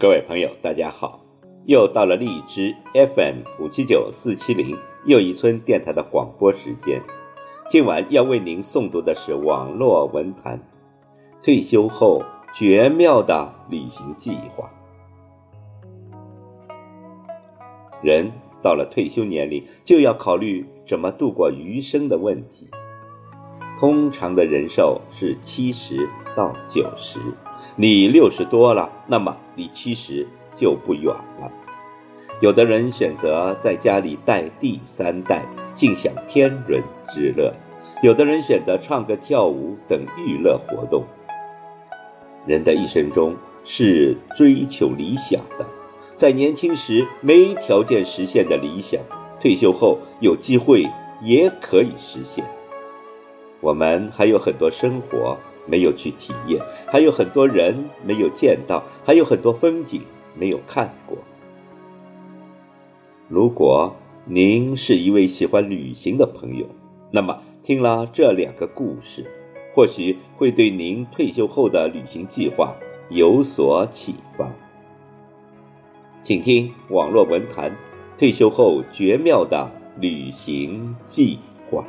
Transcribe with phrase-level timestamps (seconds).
[0.00, 1.18] 各位朋友，大家好！
[1.66, 7.02] 又到了荔枝 FM 五七九四七零又一村电台的广播时间。
[7.68, 10.60] 今晚要为您诵读的是网络文坛
[11.42, 12.22] 退休后
[12.54, 14.70] 绝妙的旅行计划。
[18.00, 18.30] 人
[18.62, 22.68] 到了退休年龄，就要考虑怎么度过余生的问题。
[23.80, 27.18] 通常的人寿是七十到九十。
[27.80, 31.48] 你六十多了，那么离七十就不远了。
[32.40, 36.82] 有的人选择在家里带第三代，尽享天伦
[37.14, 37.52] 之乐；
[38.02, 41.04] 有的人选择唱歌跳舞等娱乐活动。
[42.48, 45.64] 人的一生中是追求理想的，
[46.16, 49.00] 在年轻时没条件实现的理想，
[49.40, 50.84] 退休后有机会
[51.22, 52.44] 也可以实现。
[53.60, 55.38] 我们还有很多生活。
[55.68, 60.02] 没有去体验，还有很多人没有见到，还有很多风景
[60.36, 61.18] 没有看过。
[63.28, 63.94] 如果
[64.24, 66.66] 您是一位喜欢旅行的朋友，
[67.10, 69.26] 那么听了这两个故事，
[69.74, 72.74] 或许会对您退休后的旅行计划
[73.10, 74.50] 有所启发。
[76.22, 77.74] 请听网络文坛
[78.18, 79.70] 退休后绝妙的
[80.00, 81.38] 旅行计
[81.70, 81.84] 划。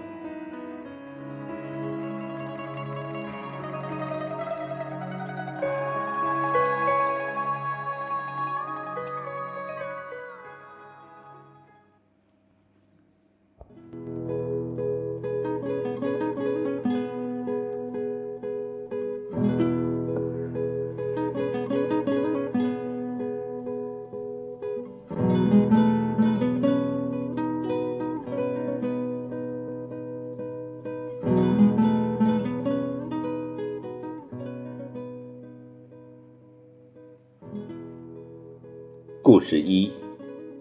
[39.51, 39.91] 十一：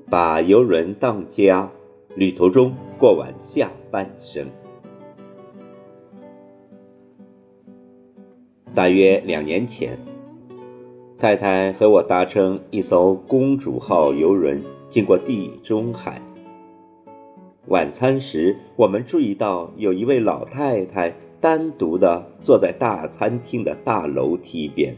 [0.08, 1.70] 把游轮当家，
[2.14, 4.46] 旅途中过完下半生。
[8.74, 9.98] 大约两年前，
[11.18, 16.22] 太太和我搭乘一艘公主号游轮，经过地中海。
[17.66, 24.96] 晚餐时，我们注意到有一位老太太单独的坐在大餐厅的大楼梯边。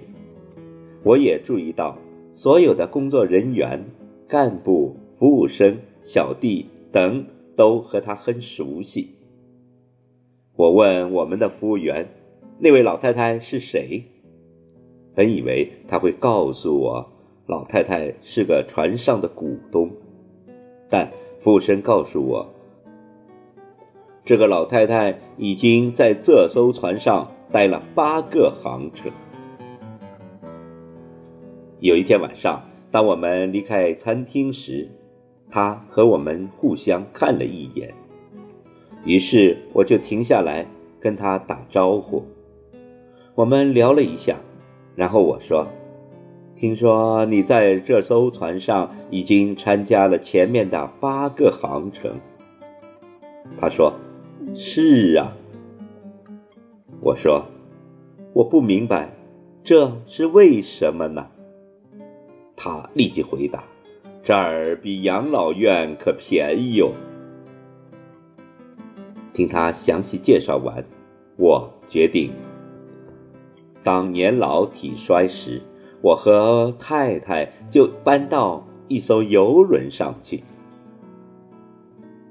[1.03, 1.99] 我也注意到。
[2.33, 3.87] 所有的工作人员、
[4.29, 7.27] 干部、服务生、小弟等
[7.57, 9.17] 都和他很熟悉。
[10.55, 12.09] 我问我们的服务员
[12.59, 14.05] ：“那位老太太是谁？”
[15.15, 17.11] 本以为他会告诉我，
[17.47, 19.91] 老太太是个船上的股东，
[20.89, 22.49] 但服务生告诉我，
[24.25, 29.11] 这个老太太已经在这艘船上待了八个航程。
[31.81, 34.91] 有一天晚上，当我们离开餐厅时，
[35.51, 37.95] 他和我们互相看了一眼。
[39.03, 40.67] 于是我就停下来
[41.01, 42.27] 跟他打招呼。
[43.35, 44.37] 我们聊了一下，
[44.95, 45.69] 然后我说
[46.55, 52.21] ：“听说你在这艘船上已经参加了前面的八个航程。”
[53.59, 53.95] 他说
[54.55, 55.35] ：“是啊。”
[57.01, 57.47] 我说
[58.35, 59.15] ：“我不明白，
[59.65, 61.29] 这是为什么呢？”
[62.63, 63.65] 他立即回答
[64.23, 66.93] ：“这儿比养老院可便宜哟。”
[69.33, 70.85] 听他详细介绍完，
[71.39, 72.31] 我决定，
[73.83, 75.63] 当年老体衰时，
[76.03, 80.45] 我和太太就搬到一艘游轮上去。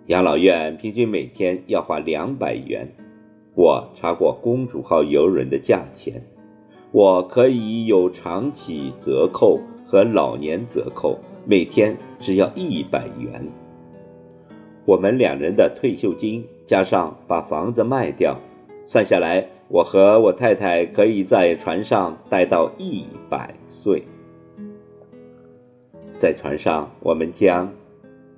[0.06, 2.94] 养老院平均每天要花两百元。
[3.56, 6.24] 我查过公主号游轮的价钱，
[6.92, 9.60] 我可以有长期折扣。
[9.90, 13.48] 和老年折扣，每天只要一百元。
[14.86, 18.40] 我们两人的退休金加上把房子卖掉，
[18.86, 24.04] 算下来，我和我太太可以在船上待到一百岁。
[26.20, 27.74] 在船上，我们将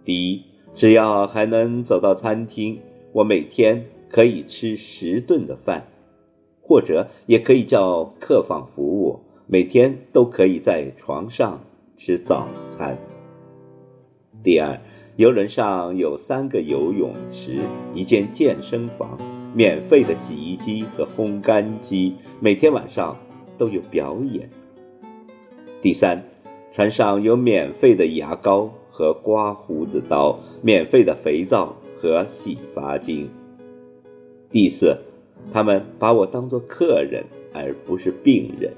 [0.05, 2.79] 第一，只要还能走到餐厅，
[3.11, 5.87] 我每天可以吃十顿的饭，
[6.61, 9.19] 或者也可以叫客房服务。
[9.53, 11.59] 每天都可以在床上
[11.97, 12.97] 吃早餐。
[14.41, 14.79] 第二，
[15.17, 17.59] 游轮上有三个游泳池，
[17.93, 19.19] 一间健身房，
[19.53, 23.17] 免费的洗衣机和烘干机，每天晚上
[23.57, 24.49] 都有表演。
[25.81, 26.23] 第三，
[26.71, 33.29] 船上有免费的牙膏和刮胡子刀，免费的肥皂和洗发精。
[34.49, 34.97] 第四，
[35.51, 38.71] 他们把我当作客人，而不是病人。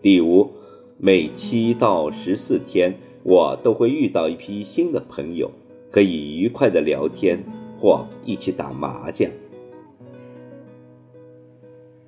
[0.00, 0.52] 第五，
[0.96, 5.50] 每七到十四天，我都会遇到一批新的朋友，
[5.90, 7.42] 可以愉快的聊天
[7.80, 9.28] 或一起打麻将。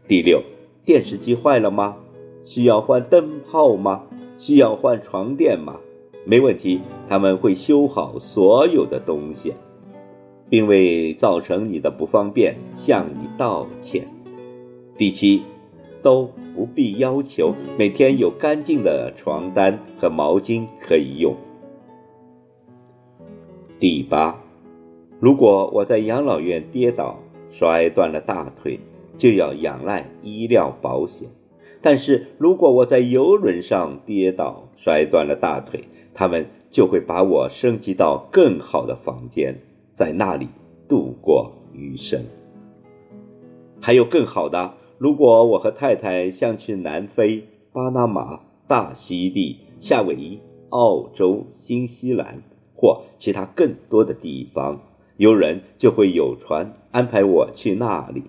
[0.06, 0.40] 第六，
[0.84, 1.96] 电视机坏了吗？
[2.44, 4.04] 需要换灯泡吗？
[4.38, 5.81] 需要换床垫吗？
[6.25, 9.54] 没问题，他们会修好所有的东西，
[10.48, 14.06] 并为造成你的不方便向你道歉。
[14.96, 15.43] 第七，
[16.02, 21.37] 都不必要求每天有干净的床单和毛巾可以用。
[23.79, 24.41] 第八，
[25.19, 27.19] 如果我在养老院跌倒
[27.50, 28.79] 摔断了大腿，
[29.17, 31.29] 就要仰赖医疗保险。
[31.82, 39.61] 但是如果我在游轮上跌倒摔断了大腿，他们就会把我升级到更好的房间，
[39.94, 40.49] 在那里
[40.88, 42.23] 度过余生。
[43.81, 52.43] 还有更好的，如果我和太太想去南非、巴拿马、大溪地、夏威夷、澳洲、新西兰
[52.76, 54.82] 或其他更多的地方，
[55.17, 58.25] 游人就会有船安排我去那里。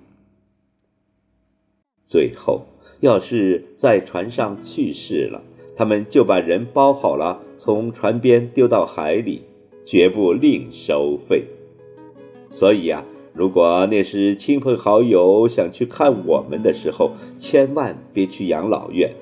[2.05, 2.61] 最后。
[3.01, 5.41] 要是在船上去世了，
[5.75, 9.41] 他们就把人包好了，从船边丢到海里，
[9.85, 11.47] 绝不另收费。
[12.51, 19.13] 所以呀，如果那时亲朋好友想去看我们的时候，千万别去养老院，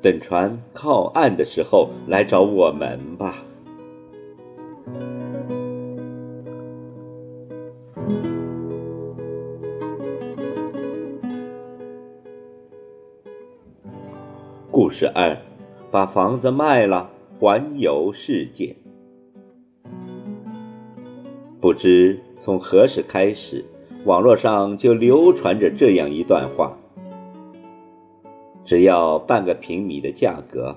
[0.00, 3.44] 等船靠岸的时候来找我们吧。
[14.70, 15.38] 故事二，
[15.90, 18.74] 把房子卖了，环游世界。
[21.60, 23.64] 不知从何时开始，
[24.04, 26.78] 网络上就流传着这样一段话：
[28.66, 30.76] 只要半个平米的价格，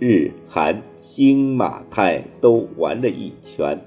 [0.00, 3.78] 日韩新马泰都玩了一圈；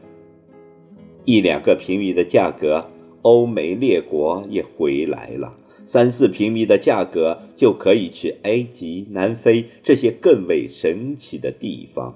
[1.26, 2.86] 一两个平米的价格，
[3.24, 5.54] 欧美列国也回来了。
[5.86, 12.16] 三四平米的价格就可以去埃及、南非这些更为神奇的地方。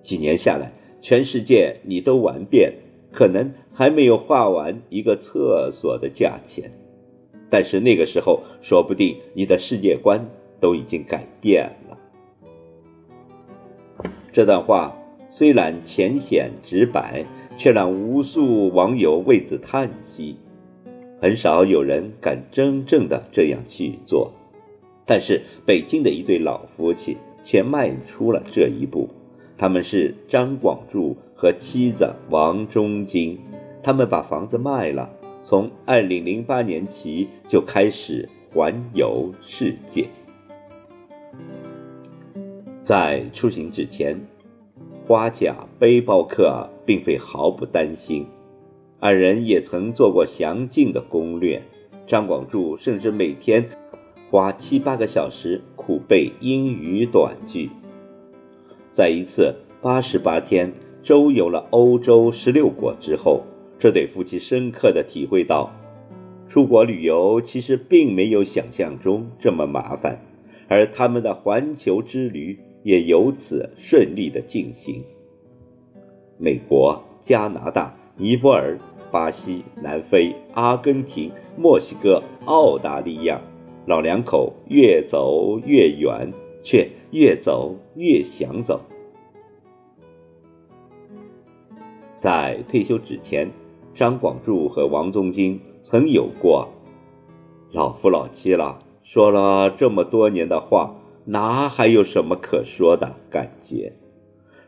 [0.00, 0.72] 几年下来，
[1.02, 2.72] 全世界你都玩遍，
[3.12, 6.72] 可能还没有画完一个厕所的价钱。
[7.50, 10.26] 但是那个时候，说不定你的世界观
[10.58, 11.98] 都已经改变了。
[14.32, 14.96] 这段话
[15.28, 17.26] 虽然浅显直白，
[17.58, 20.36] 却让无数网友为之叹息。
[21.20, 24.32] 很少有人敢真正的这样去做，
[25.04, 29.08] 但是北京的一对老夫妻却迈出了这一步。
[29.58, 33.38] 他们是张广柱和妻子王中金，
[33.86, 35.08] 他们把房子卖了，
[35.44, 40.08] 从二零零八年起就开始环游世界。
[42.82, 44.20] 在出行之前，
[45.06, 48.26] 花甲背包客并非毫不担心。
[48.98, 51.62] 二人也曾做过详尽的攻略，
[52.08, 53.64] 张广柱甚至每天
[54.32, 57.70] 花七八个小时苦背英语短句。
[58.90, 60.72] 在一次八十八天
[61.04, 63.44] 周游了欧洲十六国之后，
[63.78, 65.72] 这对夫妻深刻的体会到，
[66.48, 70.20] 出国旅游其实并没有想象中这么麻烦，
[70.68, 75.04] 而他们的环球之旅也由此顺利的进行。
[76.38, 77.94] 美国、加拿大。
[78.18, 78.78] 尼泊尔、
[79.10, 83.38] 巴西、南非、阿根廷、墨西哥、澳大利亚，
[83.84, 88.80] 老两口越走越远，却越走越想走。
[92.16, 93.50] 在退休之前，
[93.96, 96.68] 张广柱和王宗金曾有过
[97.72, 103.94] 老夫老妻了，说了这么多年的话，哪还有什么可说的感觉？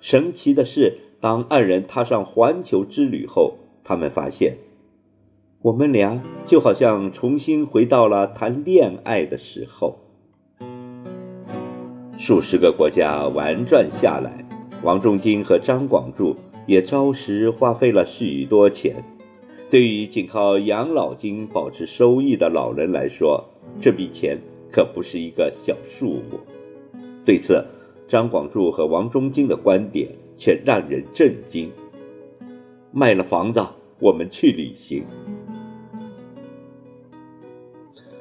[0.01, 0.99] 神奇的是。
[1.21, 4.59] 当二人踏上环球之旅后，他们发现，
[5.63, 9.99] 我们俩就好像重新回到了谈恋爱的时候。
[12.17, 14.45] 数十个国家玩转下来，
[14.85, 16.37] 王仲金和张广柱
[16.69, 19.03] 也着实花费了许多钱。
[19.71, 23.45] 对于仅靠养老金保持收益的老人来说，
[23.83, 24.39] 这笔钱
[24.73, 26.41] 可不是一个小数目。
[27.23, 27.63] 对此，
[28.09, 30.09] 张广柱和王中京的观点
[30.39, 31.71] 却让人震惊。
[32.93, 33.61] 卖了房子，
[34.01, 35.05] 我们去旅行。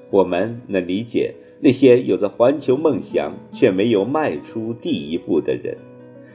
[0.10, 5.78] 我们能理解那些有着环球梦想却没有迈出第一步的人，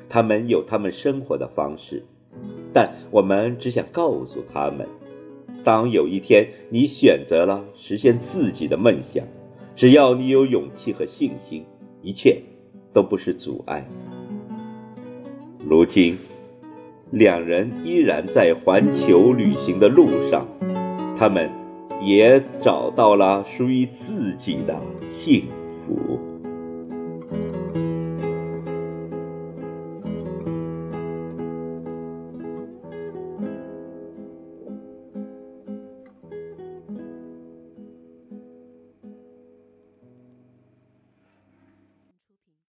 [0.08, 2.02] 他们有他们生活的方式，
[2.72, 4.88] 但我们只想告诉他们：
[5.64, 9.24] 当有一天你选择了实现自己的梦想，
[9.74, 11.64] 只要你有勇气和信心，
[12.00, 12.40] 一切
[12.92, 13.88] 都不是阻碍。
[15.64, 16.18] 如今，
[17.10, 20.46] 两人依然在环球旅行的路上，
[21.18, 21.50] 他们。
[22.04, 24.76] 也找到了属于自己的
[25.06, 26.18] 幸福。